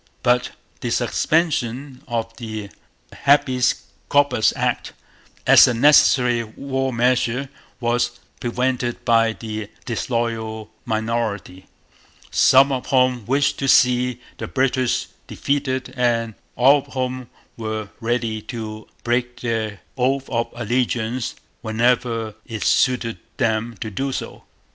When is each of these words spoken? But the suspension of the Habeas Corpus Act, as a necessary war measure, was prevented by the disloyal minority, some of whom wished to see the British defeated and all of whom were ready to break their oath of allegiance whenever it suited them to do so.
But 0.23 0.53
the 0.79 0.89
suspension 0.89 2.01
of 2.07 2.35
the 2.37 2.71
Habeas 3.13 3.83
Corpus 4.09 4.51
Act, 4.55 4.93
as 5.45 5.67
a 5.67 5.75
necessary 5.75 6.43
war 6.43 6.91
measure, 6.91 7.49
was 7.79 8.19
prevented 8.39 9.05
by 9.05 9.33
the 9.33 9.69
disloyal 9.85 10.71
minority, 10.85 11.67
some 12.31 12.71
of 12.71 12.87
whom 12.87 13.27
wished 13.27 13.59
to 13.59 13.67
see 13.67 14.19
the 14.39 14.47
British 14.47 15.05
defeated 15.27 15.93
and 15.95 16.33
all 16.55 16.79
of 16.79 16.93
whom 16.95 17.29
were 17.55 17.89
ready 17.99 18.41
to 18.41 18.87
break 19.03 19.41
their 19.41 19.81
oath 19.99 20.27
of 20.31 20.49
allegiance 20.55 21.35
whenever 21.61 22.33
it 22.47 22.63
suited 22.63 23.19
them 23.37 23.77
to 23.81 23.91
do 23.91 24.11
so. 24.11 24.45